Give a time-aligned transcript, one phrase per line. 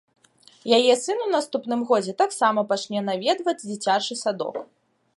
[0.77, 4.55] Яе сын у наступным годзе таксама пачне наведваць дзіцячы садок.